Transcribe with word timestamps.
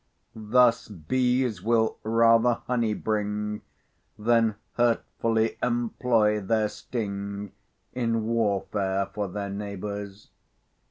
Thus 0.33 0.87
bees 0.87 1.61
will 1.61 1.99
rather 2.01 2.55
honey 2.65 2.95
bring, 2.95 3.61
Than 4.17 4.55
hurtfully 4.73 5.59
employ 5.61 6.39
their 6.41 6.69
sting 6.69 7.51
In 7.93 8.23
warfare 8.25 9.05
for 9.13 9.27
their 9.27 9.51
neighbours. 9.51 10.31